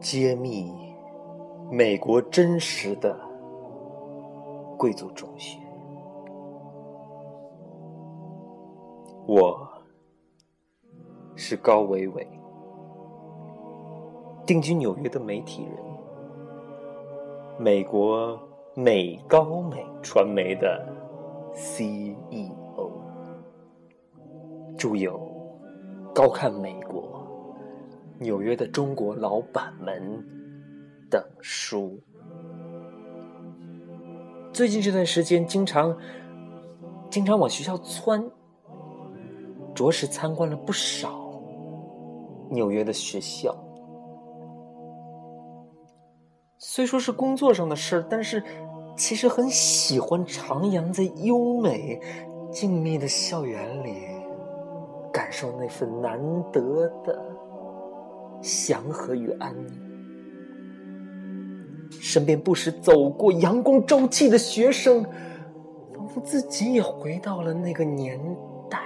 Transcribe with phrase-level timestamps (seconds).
[0.00, 0.72] 揭秘
[1.70, 3.18] 美国真实的
[4.78, 5.58] 贵族中学。
[9.26, 9.68] 我
[11.34, 12.26] 是高伟伟，
[14.46, 15.72] 定居纽约的媒体人，
[17.58, 18.38] 美国
[18.74, 20.80] 美高美传媒的
[21.54, 22.88] CEO，
[24.76, 25.18] 著有
[26.14, 27.02] 《高看美国》。
[28.20, 29.96] 纽约的中国老板们
[31.08, 32.00] 等书，
[34.52, 35.96] 最近这段时间经常
[37.08, 38.28] 经常往学校窜，
[39.72, 41.40] 着实参观了不少
[42.50, 43.56] 纽约的学校。
[46.58, 48.42] 虽说是工作上的事儿，但是
[48.96, 52.00] 其实很喜欢徜徉在优美、
[52.50, 54.02] 静谧的校园里，
[55.12, 57.27] 感受那份难得的。
[58.42, 59.72] 祥和与安宁，
[62.00, 65.02] 身边不时走过阳光朝气的学生，
[65.94, 68.18] 仿佛自己也回到了那个年
[68.70, 68.80] 代。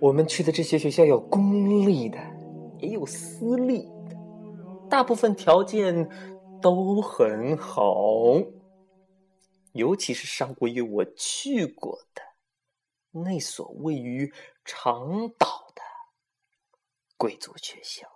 [0.00, 2.18] 我们去的这些学校有公立的，
[2.78, 4.16] 也有私立的，
[4.90, 6.08] 大部分条件
[6.60, 8.34] 都很好，
[9.72, 12.20] 尤其是上过月我去过的
[13.12, 14.30] 那所位于
[14.64, 15.63] 长岛。
[17.16, 18.13] 贵族学校。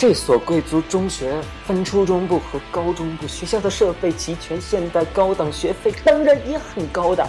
[0.00, 7.28] 这所贵族中学分初中部和高中部，学校的设备齐全、现代、高档，学费当然也很高档。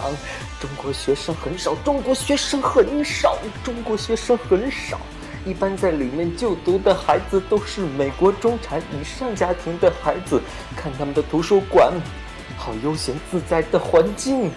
[0.58, 4.98] 中国学生很少，中国学生很少，中国学生很少。
[5.44, 10.40] 一般在里面就读的孩子都是美国中产以上家庭的孩子。
[10.74, 11.92] 看他们的图书馆，
[12.56, 14.50] 好悠闲自在的环境。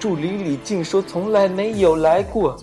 [0.00, 2.60] 助理李静说：“从来没有来过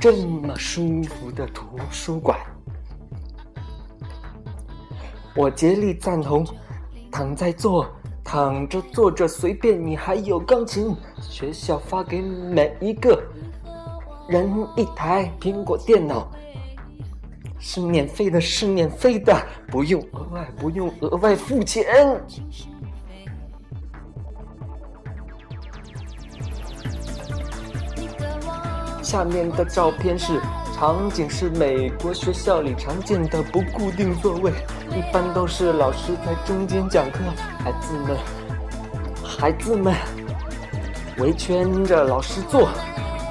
[0.00, 2.38] 这么舒服的图书馆。”
[5.36, 6.46] 我竭力赞同，
[7.10, 7.86] 躺在坐，
[8.22, 10.94] 躺着坐着随便你，还有钢琴。
[11.20, 13.20] 学校发给每一个
[14.28, 16.30] 人一台苹果电脑，
[17.58, 19.36] 是免费的，是免费的，
[19.68, 21.84] 不用额外，不用额外付钱。
[29.02, 30.40] 下面的照片是。
[30.76, 34.52] 场景是美国学校里常见的不固定座位，
[34.90, 37.18] 一般都是老师在中间讲课，
[37.62, 38.16] 孩子们，
[39.24, 39.94] 孩子们
[41.18, 42.68] 围圈着老师坐。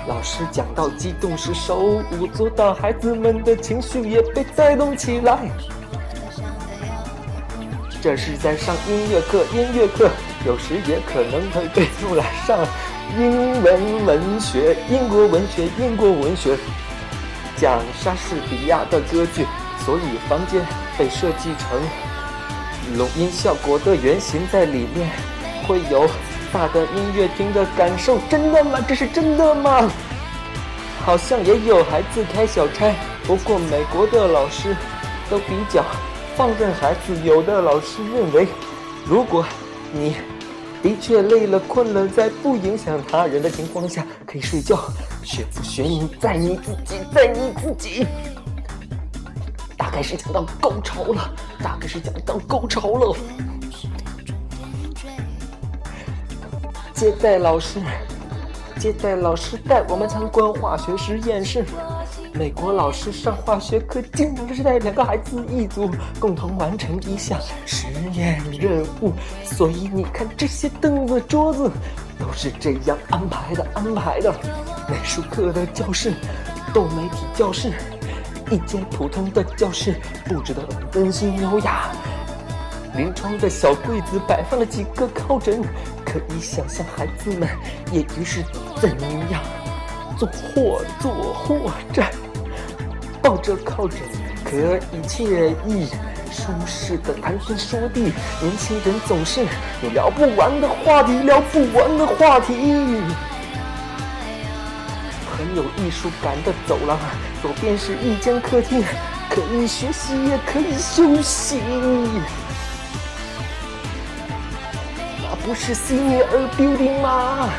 [0.08, 1.80] 老师讲到激动时手
[2.12, 5.50] 舞足蹈，孩子们的情绪也被带动起来。
[8.02, 10.09] 这是在上音乐课，音乐课
[10.46, 12.59] 有时也可能会被用来上
[13.18, 16.58] 英文文学、英国文学、英国文学。
[17.56, 19.46] 讲莎士比亚的歌剧，
[19.86, 20.62] 所以房间
[20.98, 25.09] 被设计成录音效果的原型，在里面
[25.68, 26.08] 会有
[26.52, 28.20] 大的音乐厅的感受。
[28.30, 28.80] 真的吗？
[28.88, 29.90] 这是真的吗？
[31.06, 32.94] 好像也有孩子开小差，
[33.24, 34.76] 不过美国的老师
[35.30, 35.84] 都比较
[36.36, 37.14] 放任孩子。
[37.24, 38.48] 有的老师认为，
[39.06, 39.46] 如果
[39.92, 40.16] 你
[40.81, 44.80] 的确累了、困了，在不影响他人的情况下，可以睡觉。
[45.24, 48.06] 学不学你在你自己，在你自己。
[49.94, 51.31] 大概是讲到高潮了，
[51.62, 53.16] 大概是讲到高潮了。
[56.95, 57.80] 接待老师，
[58.80, 61.63] 接待老师带我们参观化学实验室。
[62.34, 65.88] 美国老师上化学课经常是带两个孩子一组，
[66.19, 69.13] 共同完成一项实验任务。
[69.44, 71.72] 所以你看，这些凳子、桌子
[72.18, 74.34] 都是这样安排的，安排的。
[74.90, 76.16] 美术课的教室，
[76.74, 77.72] 多媒体教室，
[78.51, 79.95] 一间普通的教室
[80.25, 80.62] 布置得
[80.94, 81.92] 温馨优雅。
[82.95, 85.62] 临窗的小柜子摆放了几个靠枕，
[86.06, 87.50] 可以想象孩子们
[87.92, 88.44] 业余是
[88.80, 88.92] 怎
[89.31, 89.42] 样
[90.18, 92.12] 做或坐或站。
[93.22, 94.00] 抱着靠枕，
[94.44, 95.88] 可以惬意，
[96.30, 98.12] 舒适的谈天说地。
[98.42, 99.44] 年轻人总是
[99.81, 102.54] 有聊不完的话题，聊不完的话题。
[105.44, 106.98] 很有艺术感的走廊，
[107.42, 108.81] 左边是一间客厅，
[109.30, 111.60] 可以学习也可以休息。
[115.22, 116.25] 那不是 Senior
[116.57, 117.50] Building 吗？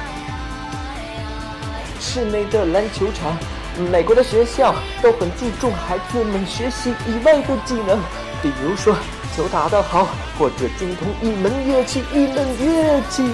[2.01, 3.37] 室内的篮球场，
[3.93, 4.75] 美国的学校？
[5.03, 7.99] 都很注重孩子们学习以外的技能，
[8.41, 8.97] 比如说
[9.37, 10.09] 球打得好，
[10.39, 13.29] 或者精通一门乐器，一门乐器，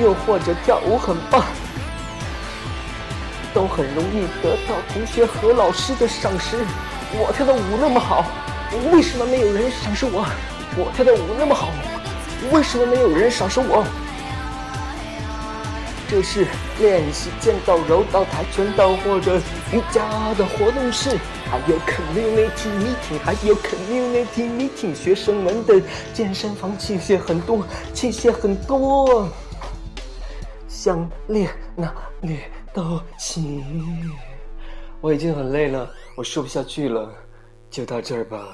[0.00, 1.44] 又或者跳舞很棒。
[3.52, 6.58] 都很容易得到同学和老师的赏识。
[7.12, 8.24] 我跳的舞那么好，
[8.92, 10.24] 为什么没有人赏识我？
[10.76, 11.68] 我跳的舞那么好，
[12.52, 13.84] 为什么没有人赏识我？
[16.08, 16.44] 这是
[16.80, 19.40] 练习剑道、柔道、跆拳道或者
[19.72, 21.16] 瑜伽的活动室，
[21.48, 24.92] 还有 community meeting，还有 community meeting。
[24.92, 25.80] 学生们的
[26.12, 27.64] 健身房器械很多，
[27.94, 29.28] 器械很多，
[30.68, 31.92] 想练哪
[32.22, 32.40] 里？
[32.72, 33.64] 都行，
[35.00, 37.12] 我已经很累了，我说不下去了，
[37.68, 38.46] 就到这儿吧。